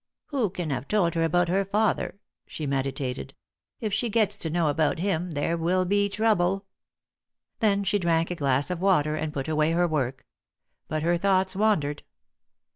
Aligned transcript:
"Who 0.29 0.49
can 0.49 0.71
have 0.71 0.87
told 0.87 1.13
her 1.13 1.23
about 1.23 1.47
her 1.47 1.63
father?" 1.63 2.17
she 2.47 2.65
meditated. 2.65 3.35
"If 3.79 3.93
she 3.93 4.09
gets 4.09 4.35
to 4.37 4.49
know 4.49 4.67
about 4.69 4.97
him, 4.97 5.29
there 5.33 5.55
will 5.55 5.85
be 5.85 6.09
trouble." 6.09 6.65
Then 7.59 7.83
she 7.83 7.99
drank 7.99 8.31
a 8.31 8.35
glass 8.35 8.71
of 8.71 8.81
water, 8.81 9.15
and 9.15 9.31
put 9.31 9.47
away 9.47 9.73
her 9.73 9.87
work. 9.87 10.25
But 10.87 11.03
her 11.03 11.19
thoughts 11.19 11.55
wandered. 11.55 12.01